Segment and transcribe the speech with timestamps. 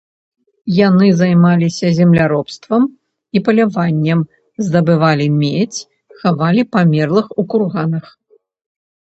[0.75, 2.81] Яны займаліся земляробствам
[3.37, 4.19] і паляваннем,
[4.69, 5.83] здабывалі медзь,
[6.23, 8.05] хавалі памерлых у курганах.